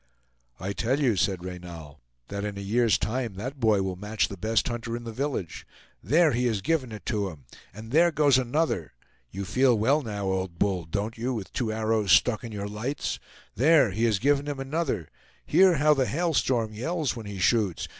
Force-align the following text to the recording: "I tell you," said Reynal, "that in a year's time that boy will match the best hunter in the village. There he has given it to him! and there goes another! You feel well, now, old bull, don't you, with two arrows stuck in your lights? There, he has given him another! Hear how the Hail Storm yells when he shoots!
"I 0.59 0.73
tell 0.73 0.99
you," 0.99 1.15
said 1.15 1.43
Reynal, 1.45 2.01
"that 2.29 2.43
in 2.43 2.57
a 2.57 2.61
year's 2.61 2.97
time 2.97 3.35
that 3.35 3.59
boy 3.59 3.83
will 3.83 3.95
match 3.95 4.29
the 4.29 4.35
best 4.35 4.67
hunter 4.67 4.95
in 4.97 5.03
the 5.03 5.11
village. 5.11 5.63
There 6.01 6.31
he 6.31 6.47
has 6.47 6.59
given 6.63 6.91
it 6.91 7.05
to 7.05 7.29
him! 7.29 7.45
and 7.71 7.91
there 7.91 8.11
goes 8.11 8.39
another! 8.39 8.93
You 9.29 9.45
feel 9.45 9.77
well, 9.77 10.01
now, 10.01 10.23
old 10.25 10.57
bull, 10.57 10.85
don't 10.85 11.19
you, 11.19 11.35
with 11.35 11.53
two 11.53 11.71
arrows 11.71 12.11
stuck 12.11 12.43
in 12.43 12.51
your 12.51 12.67
lights? 12.67 13.19
There, 13.53 13.91
he 13.91 14.05
has 14.05 14.17
given 14.17 14.47
him 14.47 14.59
another! 14.59 15.07
Hear 15.45 15.75
how 15.75 15.93
the 15.93 16.07
Hail 16.07 16.33
Storm 16.33 16.73
yells 16.73 17.15
when 17.15 17.27
he 17.27 17.37
shoots! 17.37 17.87